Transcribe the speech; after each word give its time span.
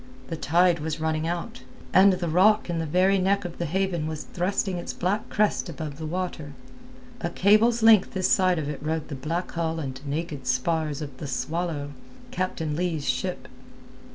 The 0.29 0.35
tide 0.35 0.79
was 0.79 0.99
running 0.99 1.27
out, 1.27 1.61
and 1.93 2.13
the 2.13 2.27
rock 2.27 2.71
in 2.71 2.79
the 2.79 2.87
very 2.87 3.19
neck 3.19 3.45
of 3.45 3.59
the 3.59 3.67
haven 3.67 4.07
was 4.07 4.23
thrusting 4.23 4.79
its 4.79 4.93
black 4.93 5.29
crest 5.29 5.69
above 5.69 5.99
the 5.99 6.07
water. 6.07 6.53
A 7.19 7.29
cable's 7.29 7.83
length 7.83 8.13
this 8.13 8.27
side 8.27 8.57
of 8.57 8.67
it 8.67 8.81
rode 8.81 9.09
the 9.09 9.15
black 9.15 9.51
hull 9.51 9.79
and 9.79 10.01
naked 10.03 10.47
spars 10.47 11.03
of 11.03 11.15
the 11.17 11.27
Swallow—Captain 11.27 12.75
Leigh's 12.75 13.07
ship. 13.07 13.47